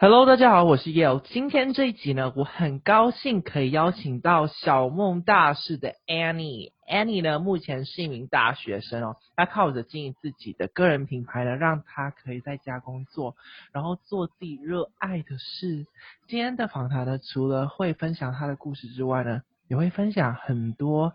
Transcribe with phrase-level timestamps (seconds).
[0.00, 1.20] Hello，大家好，我是 Yale。
[1.24, 6.70] 今天这一集呢，我很高兴可以邀请到小梦大事的 Annie。
[6.88, 13.34] Annie 呢，目前是一名大学生哦，她靠着经营自己的个人品牌呢，让她可以在家工作，
[13.72, 15.84] 然后做自己热爱的事。
[16.28, 21.12] 今天的访谈呢，除了会分享她的故事之外呢，也会分享很多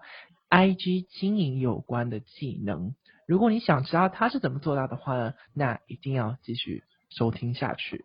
[0.49, 2.93] IG 经营有关的技能。
[3.25, 8.03] 如果你想知道她是怎么做到的话呢，那一定要继续收听下去。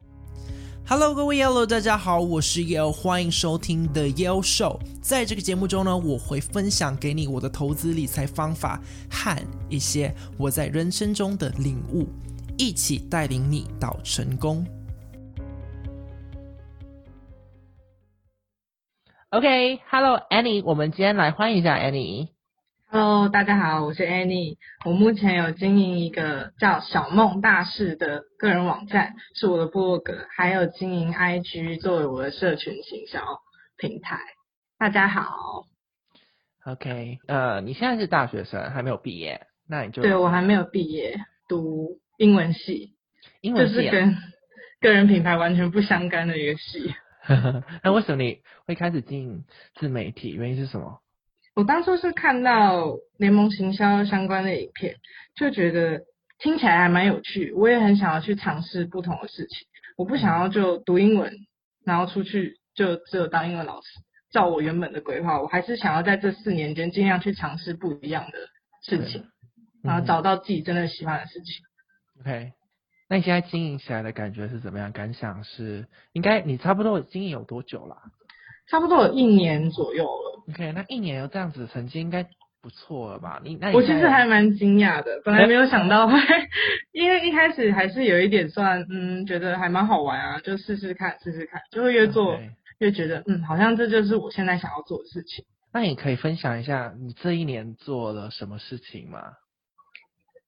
[0.90, 4.80] Hello，各位 Yellow，大家好，我是 Yale，欢迎收听 The Yale Show。
[5.02, 8.80] 在这个节目中呢，我会分享给你我的投资理财方法
[9.10, 9.36] 和
[9.68, 12.08] 一些我在人生中的领悟，
[12.56, 14.66] 一起带领你到成功。
[19.28, 22.28] OK，Hello，Annie，我们今天来欢迎一下 Annie。
[22.90, 24.56] Hello，大家好，我是 Annie。
[24.86, 33.20] 我目前有经营一个叫“小梦大事”的个人网站，是我的部落格，还有经营 IG 作为我的社群行销
[33.76, 34.18] 平台。
[34.78, 35.66] 大家好。
[36.64, 42.94] OK，呃，你现在是大学生，还没有毕业，那你就对我还没有毕业，读英文系，
[43.42, 44.16] 英文系、啊、就是跟
[44.80, 46.94] 个人品牌完全不相干的一个系。
[47.84, 50.30] 那为什么你会开始经营自媒体？
[50.30, 51.02] 原因是什么？
[51.58, 54.94] 我当初是看到联盟行销相关的影片，
[55.34, 56.02] 就觉得
[56.38, 59.66] 听起来还蛮有趣，我也很想要去尝试不同的事情。
[59.96, 61.32] 我不想要就读英文，
[61.84, 63.88] 然后出去就只有当英文老师，
[64.30, 65.42] 照我原本的规划。
[65.42, 68.38] 我还是想要在这四年间尽量去尝试不一样的
[68.84, 69.24] 事情，
[69.82, 71.64] 然后找到自己真的喜欢的事情。
[72.20, 72.52] OK，
[73.08, 74.92] 那你现在经营起来的感觉是怎么样？
[74.92, 77.96] 感想是应该你差不多经营有多久了？
[78.70, 80.27] 差不多有一年左右了。
[80.50, 82.26] OK，那一年有这样子的成绩，应该
[82.62, 83.40] 不错了吧？
[83.44, 86.18] 你那你我其实还蛮惊讶的，本来没有想到会，
[86.92, 92.40] 因为一开始还是有一点算，嗯，觉得还蛮好玩啊，就试试看，试试看，就会越做
[92.78, 95.44] 越觉得，嗯，好像这就是我现在想要做的事情。
[95.72, 99.34] 那你可以分享一下你这一年做了什么事情吗？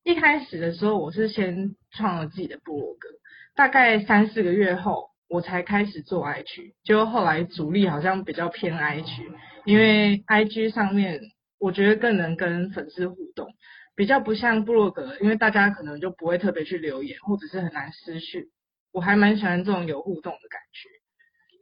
[0.02, 3.08] 一开始的时候，我是先创了自己的部落格，
[3.54, 5.10] 大概三四个月后。
[5.32, 9.28] 我才开始做 I 区就后来主力好像比较偏 IG，
[9.64, 11.20] 因为 IG 上面
[11.58, 13.54] 我觉得更能跟粉丝互动，
[13.94, 18.46] 比较不像部落格，因为大家可能就不会特别去留言，或者是很难私讯。
[18.92, 20.88] 我还蛮喜欢这种有互动的感觉。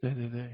[0.01, 0.49] 对对对。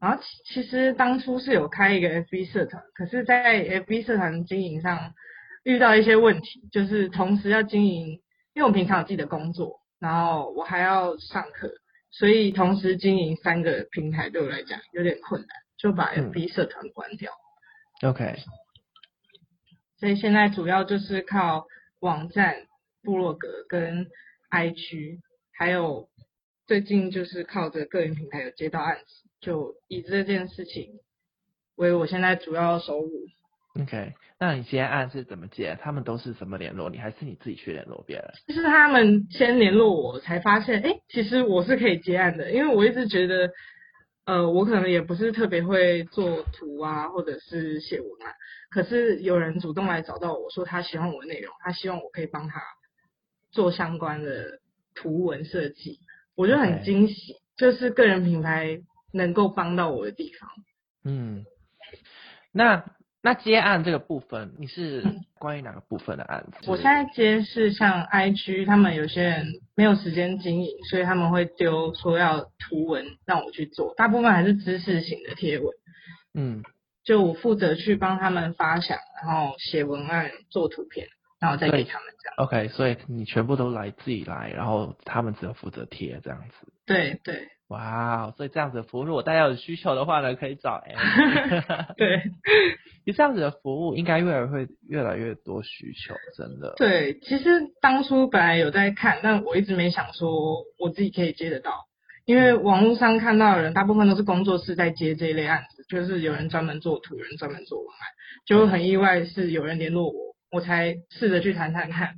[0.00, 5.14] 然后其实当初是有开一个 FB 社团，可是，在 FB 社团经营上
[5.62, 8.20] 遇到一些问题，就是同时要经营，
[8.54, 11.72] 因为我平常有自己的工作，然后我还要上课。
[12.10, 15.48] 所以同时经营三个平台对我来讲有点困难，
[15.82, 17.32] 就把 FB 社团关掉。
[18.00, 18.10] 嗯。
[18.10, 18.36] OK。
[19.98, 21.66] 所以现在主要就是靠
[22.00, 22.66] 网站、
[23.02, 24.06] 部落格跟
[24.50, 25.18] IG，
[25.52, 26.08] 还有
[26.66, 31.00] 最近就是靠着个人平台有接到案子，就以这件事情
[31.76, 33.10] 为我现在主要收入。
[33.80, 35.78] OK，那你接案是怎么接？
[35.80, 38.30] 他们都是怎么联络你，还是你自己去联络别人？
[38.48, 42.50] 就是他们先联络我，才发现，哎，其实我是可以接案的。
[42.52, 43.48] 因为我一直觉得，
[44.24, 48.34] 呃，我可能也不是特别会做图啊，或者是写文案。
[48.70, 52.60] 可是有人主动来找到我说，他喜欢我的内容，他希望我可以帮他
[53.50, 54.60] 做相关的
[54.94, 55.98] 图文设计，
[56.34, 58.80] 我就很惊喜.就是个人品牌
[59.12, 60.50] 能够帮到我的地方。
[61.04, 61.44] 嗯，
[62.52, 62.84] 那。
[63.24, 65.04] 那接案这个部分，你是
[65.38, 66.68] 关于哪个部分的案子？
[66.68, 69.46] 我现在接是像 IG，他们有些人
[69.76, 75.68] 没有时间经营，所以他们会丢说要图文让我去做，大部分还是知识型的贴文。
[76.34, 76.64] 嗯，
[77.04, 81.06] 就我负责去帮他们发想，然后写文案、做图片，
[81.38, 82.34] 然后再给他们这样。
[82.38, 86.72] OK，所以你全部都来自己来，然后他们只有负责贴这样子。
[86.86, 87.46] 对对。
[87.72, 90.82] 哇所以这样子的服务，如果大家有需求的话呢，可以找。
[91.96, 92.22] 对，
[93.04, 96.74] 其实这样子的服务应该越来会越来越多需求，真的。
[96.76, 97.48] 对，其实
[97.80, 101.86] 当初本来有在看，但我一直没想说我自己可以接得到，
[102.26, 108.00] 因为网络上看到的人大部分都是工作室在接这一类案子，就是有人专门做图，有人专门做文案，
[108.44, 112.16] 就很意外是有人联络我，我才试着去谈谈看。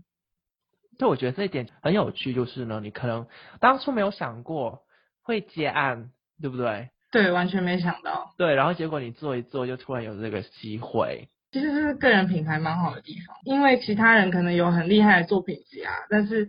[0.98, 3.26] 对，我觉得这一点很有趣，就是呢，你可能
[3.60, 4.80] 当初没有想过。
[5.24, 6.10] 会接案，
[6.40, 6.90] 对不对？
[7.10, 8.34] 对，完全没想到。
[8.36, 11.28] 对，然后结果你做一做，就突然有这个机会。
[11.52, 16.48] 其实是个人品牌蛮好的地方，因为其他人可能有很厉害的作品集啊，但是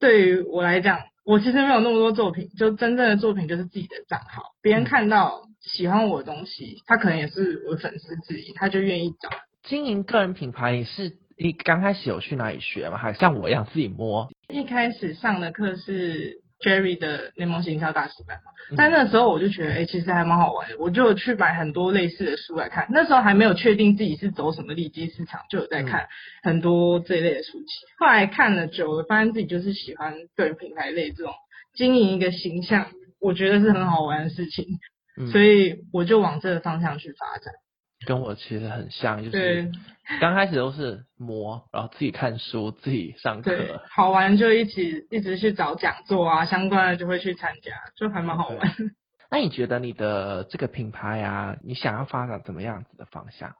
[0.00, 4.54] 对于我来讲，我其实没有那么多作品，就真正的作品就是自己的账号。
[4.62, 9.28] 别人看到喜欢我的东西，他可能也是我粉丝之一，他就愿意找。
[9.62, 12.96] 经营个人品牌，你是你刚开始有去哪里学吗？
[12.96, 14.30] 还像我一样自己摸？
[14.48, 16.45] 一开始上的课是。
[16.60, 18.52] Jerry 的联盟行销大师班嘛。
[18.76, 22.86] 但那时候我就觉得，哎、欸，其实还蛮好玩的，我就去买很多类似的书来看。
[22.90, 26.08] 那时候还没有确定自己是走什么利基市场，就有在看
[26.42, 27.66] 很多这一类的书籍。
[27.98, 31.32] 后来看了久了，发现自己就是喜欢个人品牌类这种
[31.74, 32.88] 经营一个形象，
[33.20, 34.66] 我觉得是很好玩的事情，
[35.30, 37.54] 所以我就往这个方向去发展。
[38.04, 39.72] 跟我其实很像，就是
[40.20, 48.58] 刚开始都是磨，然后自己看书，自己上课，好玩就一起一直去找讲座啊，相关的就会去参加，就还蛮好玩。
[49.30, 53.54] 那你觉得你的这个品牌啊，你想要发展怎么样子的方向？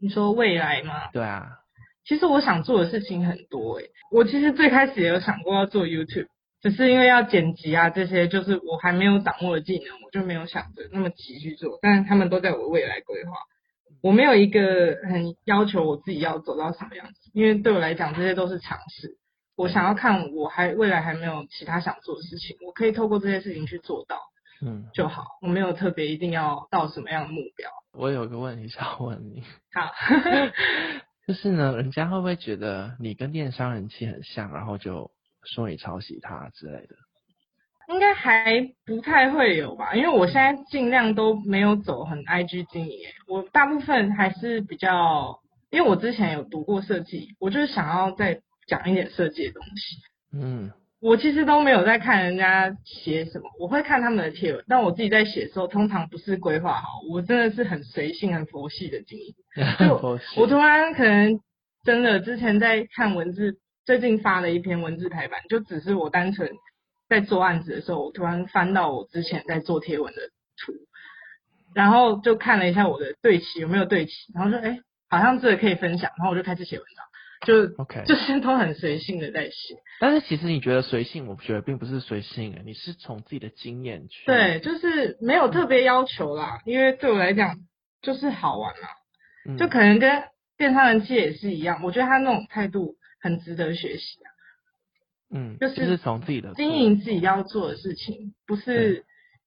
[0.00, 1.10] 你说未来吗？
[1.12, 1.58] 对啊，
[2.04, 6.28] 其实我想做的事情很多诶、欸，我其实最开始也有想过要做 YouTube，
[6.62, 13.32] 只是因为要剪辑啊这些，就是我还没有掌握的技能，我就没有想着那么急去做，但是他们都在我未来规划。
[14.06, 19.18] 我没有一个很要求我自己要走到什么样子，因为对我来讲这些都是尝试。
[19.56, 24.20] 我想要看我还未来还没有其他想做的事情，我可以透过这些事情去做到，
[24.62, 25.24] 嗯，就好。
[25.42, 27.68] 我没有特别一定要到什么样的目标。
[27.92, 29.42] 我有个问题想问你，
[29.72, 29.90] 好，
[31.26, 35.10] 就是呢，人家会不会觉得你跟电商人气很像，然后就
[35.42, 36.94] 说你抄袭他之类的？
[37.88, 42.98] 应该还不太会有吧，因为我现在尽量都没有走很 IG 经营，
[43.28, 45.38] 我大部分还是比较，
[45.70, 49.96] 因为我之前有读过设计，我就是想要再讲一点设计的东西。
[50.32, 59.34] 嗯，我其实都没有在看人家写什么，我会看他们的贴文，但我自己在写的时候，通常不是规划好，我真的是很随性、很佛系的经营。
[59.78, 59.96] 就
[60.36, 61.38] 我突然可能
[61.84, 66.50] 真的之前在看文字，最近发了一篇文字排版，就只是我单纯。
[67.08, 70.20] 在做案子的时候，我突然翻到我之前在做贴文的
[70.58, 70.72] 图，
[71.74, 77.06] 然后就看了一下我的对齐有没有对齐，然后说哎，好像这个可以分享，然后我就开始写文章，
[77.46, 79.76] 就 OK，就 是都很随性的在写。
[80.00, 84.26] 但是其实你觉得随性，我觉得并不是随性，你是从自己的经验去。
[84.26, 87.56] 对，就是没有特别要求啦，因为对我来讲
[88.02, 88.88] 就是好玩啦，
[89.48, 90.24] 嗯、就可能跟
[90.58, 94.28] 电商人气也是一样，我觉得他那种态度很值得学习啊。
[95.30, 99.04] 嗯，就是从自己的经营自己要做的事情，不是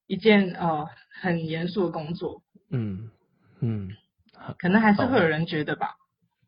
[0.08, 0.88] 一件呃
[1.22, 2.42] 很严肃的工作。
[2.70, 3.10] 嗯
[3.62, 3.90] 嗯，
[4.58, 5.96] 可能还是会有人觉得吧，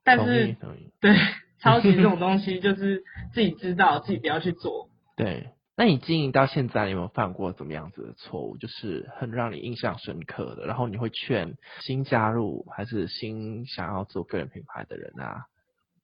[0.04, 0.56] 但是
[1.00, 1.16] 对
[1.60, 4.90] 抄袭这种东西，就是自己知道自己不要去做。
[5.16, 8.58] 对，那你经营到现在，你有没有犯过怎么样子的错误？
[8.58, 15.46] 就是很让你印象深刻的，然后你会劝新加入还是新想要做个人品牌的人啊，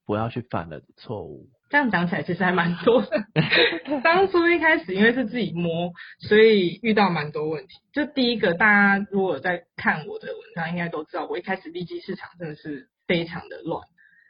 [0.05, 1.47] 不要去犯的错误。
[1.69, 3.25] 这样讲起来其实还蛮多的。
[4.03, 7.73] 当初一开始因为是自己摸，所以遇到蛮多问题。
[7.93, 8.67] 就第一个，大
[8.99, 13.83] 家如果在看我的文章，应该都知道，我一开始利基市场真的是非常的乱。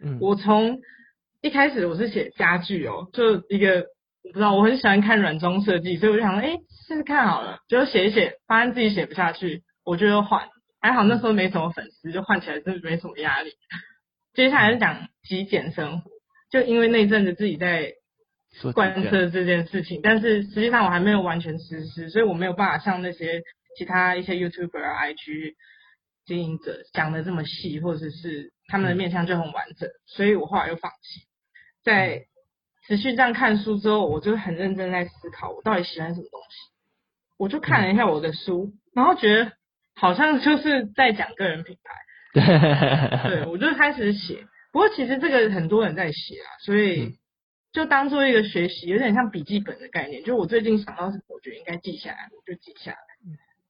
[0.04, 0.80] 嗯，我从
[1.42, 3.86] 一开始我是写家具哦，就一个
[4.24, 6.57] 我不知道，我很喜欢看软装设计，所以我就想说，哎，
[6.88, 10.50] 试试看好了，就写一写，发现自己写不下去，我就又换。
[10.80, 13.51] 还好那时候没什么粉丝，就换起来真的没什么压力。
[14.33, 16.12] 接下来是讲极简生活。
[16.49, 17.94] 就因为那阵子自己在
[18.73, 23.44] 贯彻这件事情，但是实际上我还没有完全实施，所以我没有办法像那些
[23.77, 25.55] 其他一些 YouTuber 啊、IG
[26.25, 31.27] 经营者讲的这么细，或者是他们的面向就很完整，所以我后来又放弃。
[31.83, 32.23] 在
[32.88, 36.55] 持续这样看书之后，我就很认真在思考我到底喜欢什么东西。
[37.38, 39.51] 我就看了一下我的书，然后觉得
[39.95, 44.47] 好像就是在讲个人品牌， 对，我就开始写。
[44.78, 47.18] 不过其实这个很多人在写啊，所以
[47.72, 50.24] 就当做一个学习，有点像笔记本的概念。
[50.24, 52.98] 就我最近想到什么，我觉得应该记下来，我就记下来。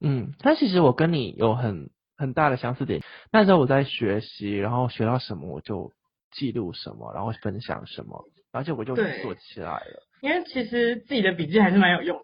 [0.01, 3.01] 嗯，但其实我跟你有很很大的相似点。
[3.31, 5.93] 那时候我在学习，然后学到什么我就
[6.33, 10.03] 记录什么，然后分享什么，而且我就做起来了。
[10.19, 12.23] 因为其实自己的笔记还是蛮有用的。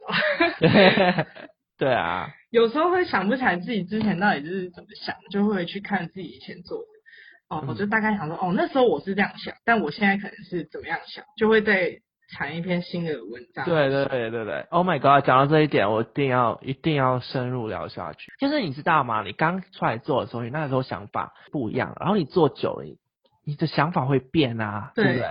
[0.60, 1.26] 对，
[1.80, 2.28] 对啊。
[2.50, 6.88] 有时候会想不起来自己之前到底是怎么想，就会去看自己以前做的。
[7.54, 12.00] 哦，我就大概想说，哦，那时候我是这样想，但我现在可能是怎么样想，就会再
[12.32, 13.66] 产一篇新的文章。
[13.66, 18.32] 对对对对对，Oh my God，讲到这一点，我一定要一定要深入聊下去。
[18.40, 19.22] 就是你知道吗？
[19.24, 22.86] 你刚出来做的时候，你那时候想法不一样，然后你做久了，
[23.46, 25.28] 你的想法会变啊，对，对不对？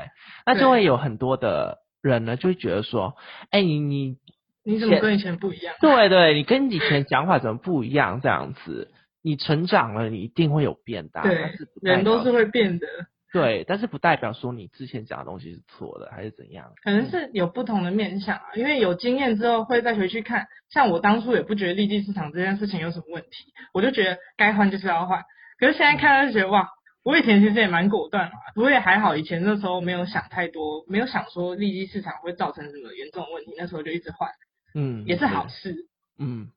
[0.47, 3.17] 那就会有很多的人呢，就会觉得说，
[3.51, 4.17] 哎、欸，你你
[4.65, 5.75] 你怎么跟以前不一样？
[5.81, 8.21] 对对，你跟以前想法怎么不一样？
[8.23, 8.93] 这样子。
[9.23, 11.23] 你成长了，你一定会有变大。
[11.23, 12.87] 对，人都是会变的。
[13.33, 16.73] 对，但是不代表说你之前讲的东西是错的，还是怎样？
[16.83, 20.49] 可能是有不同的面向啊，因为有经验之后会再回去看。
[20.69, 25.23] 像我当初也不觉得利基市场这件事情有什么问题，我就觉得该换就是要换。
[25.59, 26.69] 可是现在看就觉得哇，
[27.05, 34.29] 我以前其实也蛮果断嘛，不过也还好，以前那时候没有想太多，没有想说利基市场会造成什么严重的问题，那时候就一直换。
[34.75, 35.87] 嗯，也是好事。
[36.19, 36.51] 嗯，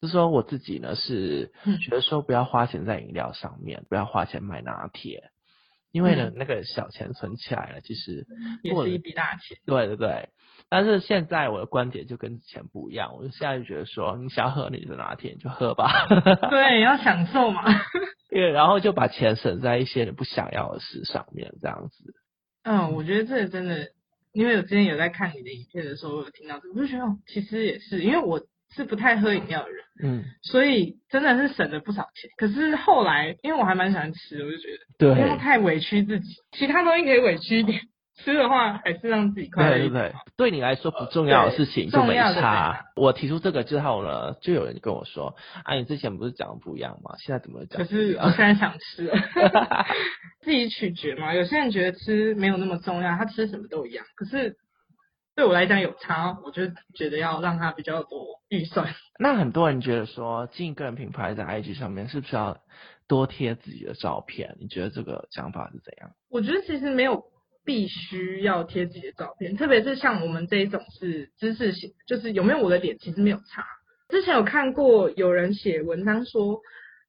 [0.00, 1.52] 就是说我自己呢是
[1.82, 5.30] 觉得说不要花钱在饮料上面，不要花钱买拿铁，
[5.90, 8.26] 因为呢、嗯、那个小钱存起来了，其实
[8.62, 9.58] 也是一笔大钱。
[9.66, 10.28] 对对对，
[10.68, 16.06] 但是现在我的观点就跟之前不一样，我就现在就觉得说，你想喝你的拿铁你就喝吧。
[16.50, 17.64] 对，要享受嘛。
[18.30, 22.14] 对，然后就把钱省在一些你不想要的事上面，这样子。
[22.62, 23.88] 嗯，我觉得这个真的，
[24.32, 28.42] 因为我之前有在看你的影片的时候，我有听到这个，我就觉得其实也是，因为我
[28.74, 32.30] 是不太喝饮料的人，嗯，所以真的是省了不少钱。
[32.36, 37.80] 可是后来，因为我还蛮喜欢吃，我就觉得，对，不要太委屈自己，其他东西可以委屈一点。
[38.20, 39.78] 吃的话还是让自己快乐。
[39.78, 42.86] 对对对，对你来说不重要的事情就没差。
[42.96, 47.14] 我提出这个之后呢，就有人跟我说：“啊，你之前不是讲的不一样吗？
[47.20, 49.16] 现在怎么讲？”可是我现在想吃了，
[50.42, 51.32] 自己取决嘛。
[51.32, 54.04] 有些人觉得吃没有那么重要，他吃什么都一样。
[54.16, 54.56] 可是
[55.38, 56.66] 对我来讲有差，我就
[56.96, 58.92] 觉得要让他比较多预算。
[59.20, 62.58] 那很多人觉得说，经营个人品牌在 IG 上面是不是要
[63.06, 64.56] 多贴自己的照片？
[64.58, 66.10] 你觉得这个想法是怎样？
[66.28, 67.22] 我觉得其实没有。
[67.64, 73.62] 必须要贴自己的照片，特别是像我们这一种是知识型，就是有没有我的脸其实没有差。
[74.08, 76.62] 之前有看过有人写文章说，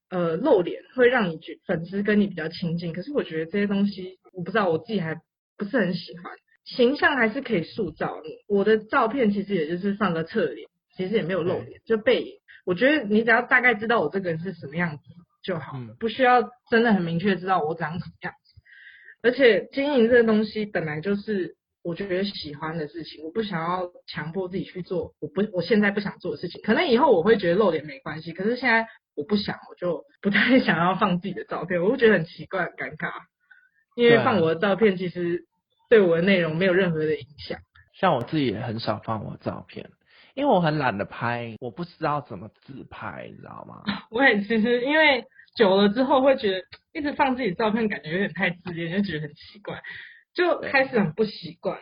[0.09, 5.15] 呃，露脸会让你觉粉丝跟你比较亲近，可是我觉得这些东西我不知道，我自己还
[5.57, 6.33] 不是很喜欢。
[6.75, 12.33] 形象还是可以塑造，我的照片其实也就是放个侧脸，其实也没有露脸，就背影。
[12.65, 15.03] 我觉得你只要大概知道我这个人是什么样子
[15.43, 18.61] 就好，嗯，不需要真的很明确知道我长什么样子。
[19.21, 33.11] 而且经营这个东西本来就是我觉得喜欢的事情，我不想要强迫自己去做，我不我现在不想做的事情，可能以后我会觉得露脸没关系，可是现在我不想，我就不太想要放自己的照片，我会觉得很奇怪、很尴尬，
[33.95, 35.45] 因为放我的照片其实
[35.89, 37.59] 对我的内容没有任何的影响。
[37.93, 39.89] 像我自己也很少放我的照片，
[40.35, 43.83] 因为我很懒得拍，我不知道怎么自拍，你知道吗？
[44.11, 45.25] 我也其实因为。
[45.55, 49.81] 久了之后会觉得一直放自己照片，感觉有点太自恋，就觉得很奇怪，
[50.33, 51.79] 就开始很不习惯，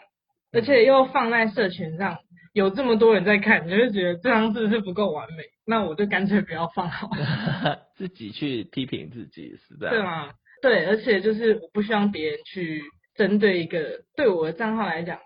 [0.53, 2.17] 而且又放在社群上，
[2.53, 5.43] 有这么多人在看，你就会觉得这张是不是不够完美？
[5.65, 7.81] 那我就干脆不要放好了。
[7.95, 9.93] 自己去批评自己是这样。
[9.93, 10.31] 对吗？
[10.61, 12.81] 对，而且就是我不希望别人去
[13.17, 15.19] 针对一个对我的账号来讲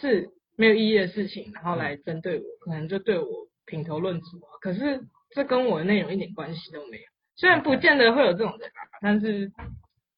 [0.00, 3.26] 是没有意义的事情，然后来针对我，可能就对我
[3.66, 4.48] 品头论足啊。
[4.60, 7.04] 可是这跟我的内容一点关系都没有。
[7.36, 9.52] 虽然不见得会有这种人吧，但是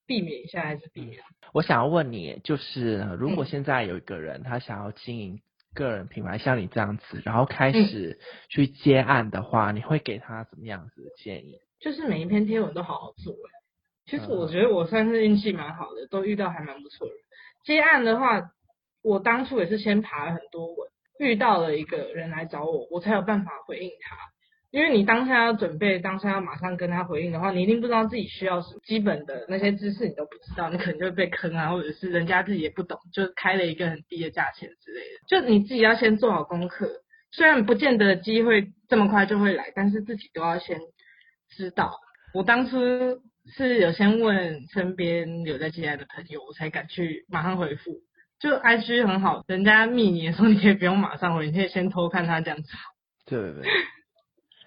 [0.06, 1.18] 避免一下还是避免。
[1.52, 5.40] 我想要问你，就是如果现在有一个人他想要经营
[5.74, 8.18] 个人品牌，像你这样子，然后开始
[8.50, 11.58] 去接案的话，你会给他怎么样子的建议？
[11.80, 13.34] 就是每一篇贴文都好好做。
[14.06, 17.22] 其实我觉得我算是运气蛮好的，都遇到还蛮不错的人。
[17.64, 18.50] 接案的话，
[19.02, 24.16] 我当初也是先爬了很多文，遇到了一个人来找我，我才有办法回应他。
[24.72, 35.20] 因为你当下要准备，当下要马上跟他回应的话，你一定不知道自己需要什么基本的那些知识，你都不知道，你可能就会被坑啊，或者是人家自己也不懂，就开了一个很低的价钱之类的。
[35.28, 36.90] 就你自己要先做好功课，
[37.32, 40.78] 虽然不见得机会这么快就会来，但是自己都要先
[41.48, 41.98] 知道。
[42.34, 42.76] 我当初
[43.54, 48.00] 是有先问身边有在接案的朋友，我才敢去马上回复。
[48.38, 52.70] 就 IG 很好，人家密你的时候，你可以不用马上回，你可以先偷看他这样子。
[53.24, 53.70] 对对对。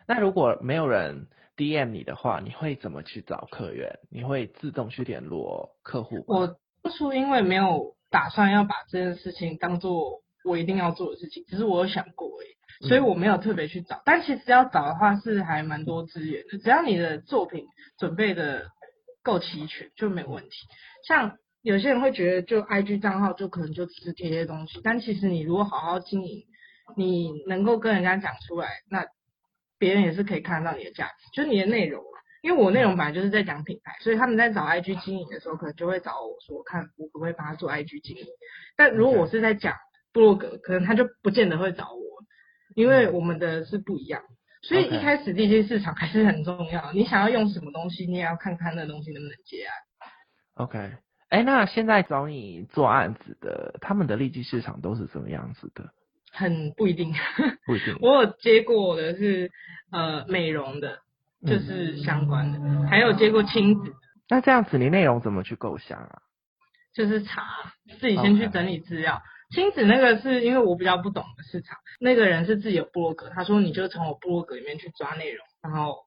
[0.07, 3.99] 那如果没有人 DM 你的话，你会怎么去找客源？
[4.09, 6.23] 你会自动去联络客户？
[6.27, 6.47] 我
[6.81, 13.97] 当初因为没有打算要把这件事情当做我一定要做的事情，只是我有想过而已，所以我没有特别去找。
[13.97, 17.65] 嗯、但其实要找的话是还蛮多资源的，只要你的作品
[17.97, 18.67] 准备的
[19.23, 20.49] 够齐全就没有问题。
[21.07, 26.45] 像有些人会觉得就 IG 账号就可能就只是贴些东西，但其实你如果好好经营，
[26.97, 29.05] 你能够跟人家讲出来，那。
[29.81, 32.03] 别人也是可以看到你的价值，就是你的内容，
[32.41, 38.25] 因为我内容本来就是在讲品牌，所以他们在找 IG 经营的时候，可能就会找我说，看我可不可以帮他做 IG 经营。
[38.75, 39.77] 但如果我是在讲
[40.11, 42.01] 部落格，可能他就不见得会找我，
[42.75, 44.21] 因为我们的是不一样。
[44.61, 49.73] 所以一开始地基市场还是很重要，你想要用什么东西，你也要看看那东西能不能接案。
[50.55, 50.77] OK，
[51.29, 55.91] 哎、欸，那现在找你做案子的，他们的利基市场都是什么样子的？
[56.33, 57.13] 很不一定，
[57.65, 57.97] 不一定。
[58.01, 59.49] 我有接过的是
[59.93, 60.99] 呃美容的，
[61.47, 63.93] 就是相关的，嗯、还有接过亲子。
[64.27, 66.19] 那这样子，你内容怎么去构想啊？
[66.93, 67.47] 就是查，
[67.99, 69.21] 自己先去整理资料。
[69.49, 76.05] 亲子那个是因为我比较不懂的市场，那个人是自己有部落格，他说你就从我部落格里面去抓内容，然后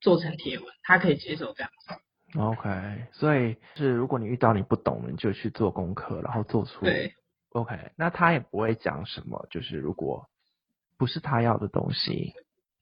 [0.00, 2.38] 做成贴文，他可以接受这样子。
[2.38, 6.84] OK，所以是如果你遇到你不懂的，你就去做功课，然后做出。
[6.84, 7.14] 对。
[7.52, 10.28] OK，那他也不会讲什么，就是如果
[10.98, 12.34] 不是他要的东西？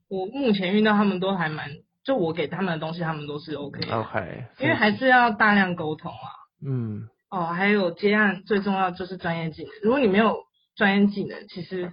[0.08, 1.70] 我目前遇到他们都还蛮，
[2.02, 3.88] 就我给他们的东西，他们都是 OK。
[3.88, 6.26] OK，因为还是要大量沟通啊。
[6.66, 7.08] 嗯。
[7.34, 9.72] 哦，还有接案最重要就是专业技能。
[9.82, 10.44] 如果你没有
[10.76, 11.92] 专业技能，其实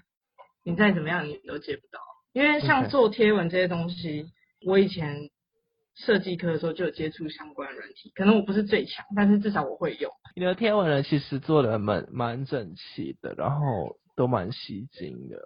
[0.63, 1.99] 你再怎么样你都接不到。
[2.31, 4.27] 因为像做贴文这些东西.
[4.67, 5.31] 我以前
[5.95, 10.11] 设计课的时候就有接触相关软体，可能我不是最强，但是至少我会用。
[10.35, 15.37] 你的贴文呢，其实做的蛮蛮整齐的，然后都蛮吸睛的，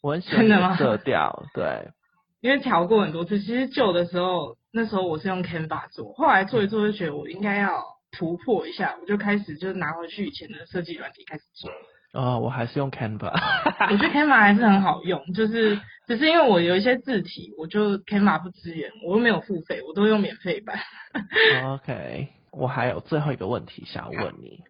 [0.00, 1.44] 我很喜欢色调。
[1.52, 1.90] 对，
[2.40, 7.84] 因为调过很多次，其实旧的时候，那时候我是用 Canva 做，后来做一做就觉得我应该要。
[8.12, 11.70] 突破一下，我就开始就拿回去以前的设计软体开始做。
[12.12, 13.32] 哦，我还是用 Canva。
[13.90, 20.78] 我觉得 Canva 还是很好用，就是只是因为我有一些字体，我就 Canva 不支援，我又没有付费，我都用免费版。
[21.74, 24.60] OK，我还有最后一个问题想要问你，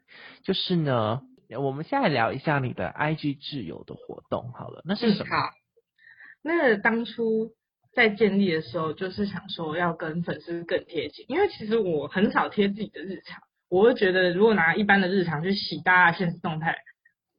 [0.45, 1.21] 就是呢，
[1.59, 5.37] 我们现在聊一下你的 IG 挚友的活动好了，那是什么？
[5.37, 5.51] 嗯、
[6.43, 7.51] 那个当初。
[7.95, 16.79] 在建立的时候，就是想说要跟粉丝更贴近，因为其实我很少贴自己的日常，我会觉得如果拿一般的日常去洗大家的现实动态，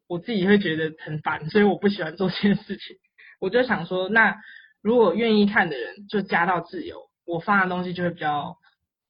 [0.08, 2.98] 我自己会觉得很烦，所以我不喜欢做这件事情。
[3.40, 4.36] 我就想说，那
[4.82, 8.58] 如果愿意看的人就加到自由，我发的东西就会比较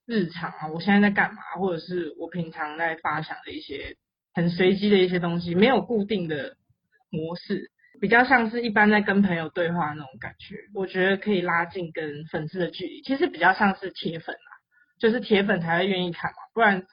[0.06, 3.96] 日常啊，我现在在干嘛，或者是我平常在发想的一些
[4.32, 6.56] 很随机的一些东西，没有固定的
[7.10, 7.70] 模式。
[8.04, 13.00] 比较像是一般在跟朋友对话那种感觉，我觉得可以拉近跟粉丝的距离。
[13.00, 14.50] 其实比较像是铁粉啊，
[15.00, 16.84] 就是铁粉才会愿意看嘛，不然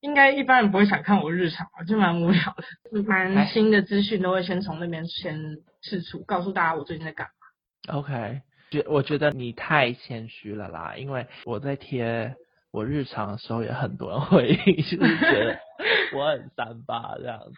[0.00, 3.02] 应该一般人不会想看我日常啊，就蛮无聊的。
[3.02, 7.98] 蛮新的资讯都会先从那边先释出，告诉大家我最近在干嘛。
[7.98, 12.34] OK，觉我觉得你太谦虚了啦，因为我在贴
[12.70, 15.58] 我日常的时候，也很多人回应，就是觉得
[16.16, 17.56] 我很三八这样子。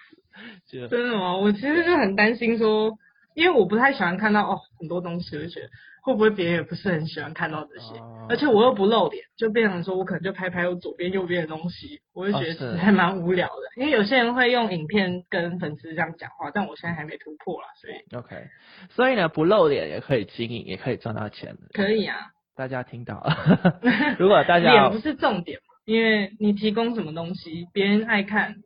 [0.70, 1.36] 就真的吗？
[1.36, 2.96] 我其实就很担心说，
[3.34, 5.68] 因为我不太喜欢看到哦很多东西，我就觉得
[6.02, 13.52] 会不会别人也不是很喜欢看到这些，哦、而且我又不露脸，就变成说我可能就拍拍我左边右边的东西，我就觉得还蛮无聊的。
[13.52, 18.48] 哦、因为有些人会用影片跟粉丝这样讲话，但我现在还没突破啦，所以 OK，
[18.90, 21.62] 所以呢不露脸也可以经营，也可以赚到钱的。
[21.72, 22.16] 可以啊，
[22.56, 23.80] 大家听到了，
[24.18, 28.56] 如果大家脸不是重点嘛，因为你提供什么东西，别人爱看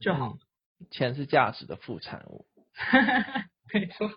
[0.00, 0.28] 就好。
[0.28, 0.38] 嗯
[0.90, 2.46] 钱是价值的副产物，
[3.74, 4.08] 没错。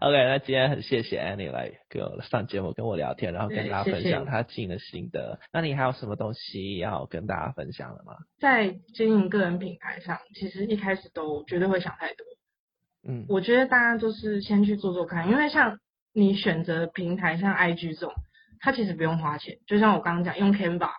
[0.00, 5.38] OK，那今天很谢谢 Annie 来跟我上节目跟我聊天，然后跟大家分享她经营的心得。
[5.52, 8.16] 那你还有什么东西要跟大家分享的吗？
[8.40, 12.26] 在经营个人品牌上，其实一开始都绝对会想太多。
[13.06, 15.78] 嗯，我觉得大家都是先去做做看，因为像
[16.12, 18.12] 你选择平台像 IG 这种，
[18.58, 19.58] 它其实不用花钱。
[19.68, 20.90] 就像我刚刚讲，用 Canva、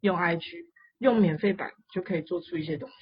[0.00, 0.64] 用 IG、
[0.98, 2.94] 用免费版就可以做出一些东西。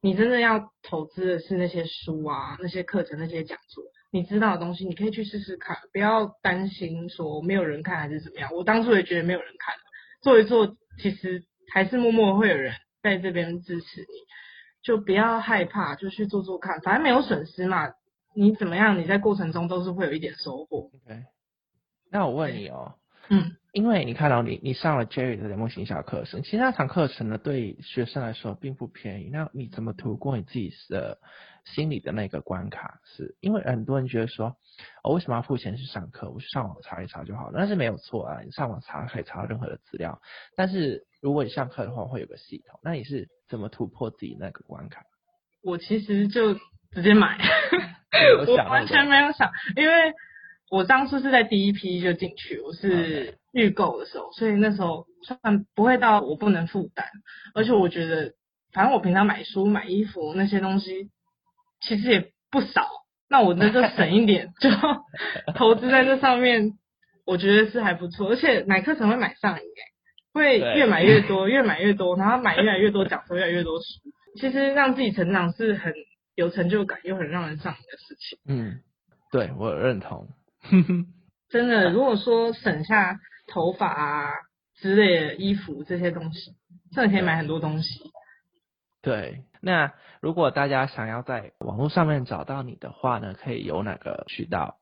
[0.00, 8.50] 你真的要投资的是那些书啊，那些课程，那些讲座，你知道的东西，你可以去试试看，不要担心说没有人看还是怎么样。
[8.52, 9.74] 我当初也觉得没有人看，
[10.22, 14.06] 做一做，其实还是默默会有人在这边支持你，
[14.82, 17.92] 就不要害怕，就去做做看，反正没有损失嘛。
[18.34, 20.90] 你怎么样，你在过程中都是会有一点收获。
[20.94, 21.22] OK，
[22.10, 22.94] 那我问你哦。
[23.28, 29.30] 嗯，因为你看到你你上了 Jerry 的联盟行销课程，其实那场课程呢，对学生来说并不便宜。
[29.32, 31.18] 那你怎么突破你自己的
[31.64, 33.00] 心理的那个关卡？
[33.04, 34.56] 是因为很多人觉得说，
[35.02, 36.28] 我、哦、为什么要付钱去上课？
[36.30, 37.54] 我去上网查一查就好了。
[37.56, 40.20] 但是没有错啊，你上网查可以查到任何的资料。
[40.54, 42.78] 但是如果你上课的话，会有个系统。
[42.84, 45.02] 那你是怎么突破自己那个关卡？
[45.64, 46.52] 我其实就
[46.90, 47.38] 直接买，
[48.46, 50.12] 我完全没有想，因为。
[50.72, 57.04] 我当初是在第一批就进去，我是预购的时候，所以那时候算不会到我不能负担，
[57.54, 58.32] 而且我觉得，
[58.72, 61.10] 反正我平常买书、买衣服那些东西
[61.82, 62.88] 其实也不少，
[63.28, 64.70] 那我那就省一点，就
[65.52, 66.72] 投资在这上面，
[67.26, 69.66] 我觉得是还不错，而且买课程会买上瘾，
[70.32, 73.84] 会越买越多，越买越多，然后买越来越多，讲出越来越多书，
[74.40, 75.92] 其实让自己成长是很
[76.34, 78.38] 有成就感又很让人上瘾的事情。
[78.48, 78.80] 嗯，
[79.30, 80.30] 对，我认同。
[81.48, 84.32] 真的，如果说省下头发啊
[84.76, 86.52] 之类的衣服这些东西，
[86.94, 88.10] 真的可以买很多东西。
[89.02, 94.78] 对，那如果大家想要在网络上面找到你的话呢，可以有哪个渠道？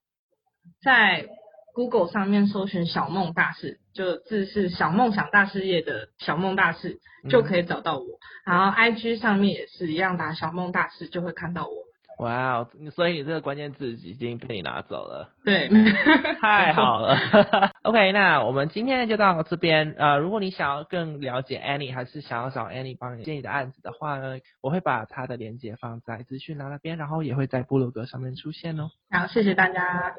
[0.82, 1.26] 在
[1.72, 6.98] Google 上面搜寻“小梦大事”，就字是“小梦想大事业”的“小梦大事”，
[7.30, 8.04] 就可以找到我。
[8.44, 11.72] 嗯、然后 IG 上面也是一样，打“小梦大事”就会看到我。
[12.20, 12.68] 哇哦！
[12.90, 15.30] 所以你这个关键字已经被你拿走了。
[15.42, 15.68] 对，
[16.38, 17.16] 太好了。
[17.82, 19.94] OK，那我们今天就到这边。
[19.96, 28.90] 呃，如果你想要更了解 Annie，还是想要找 Annie 帮你建议的案子的话呢，我会把她的链接放在资讯栏那边，然后也会在部落格上面出现哦。
[29.10, 30.14] 好，谢谢大家。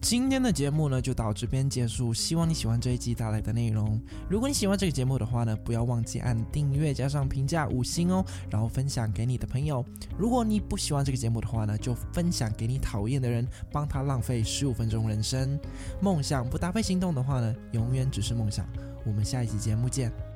[0.00, 2.12] 今天的节目呢，就到这边结束。
[2.12, 4.00] 希望你喜欢这一集带来的内容。
[4.28, 9.84] 如果你喜欢这个节目的话呢，不要忘记按订阅加上评价五星哦，然后分享给你的朋友。
[10.18, 15.58] 如果你不喜欢这个节目的话呢，就分享给你讨厌的人，帮他浪费十五分钟人生。
[16.00, 18.66] 梦想不搭配行动的话呢，永远只是梦想。
[19.04, 20.29] 我们下一集节目见。